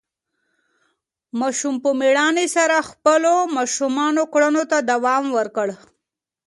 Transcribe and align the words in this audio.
ماشوم 1.39 1.75
په 1.83 1.89
مېړانې 1.99 2.47
سره 2.55 2.85
خپلو 2.89 3.33
ماشومانه 3.55 4.21
کړنو 4.33 4.63
ته 4.71 4.77
دوام 4.91 5.25
ورکړ. 5.37 5.67